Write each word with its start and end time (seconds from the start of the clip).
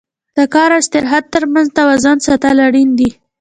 د 0.37 0.39
کار 0.53 0.69
او 0.75 0.79
استراحت 0.83 1.23
تر 1.33 1.43
منځ 1.53 1.67
توازن 1.79 2.17
ساتل 2.27 2.55
اړین 2.67 2.89
دي. 2.99 3.09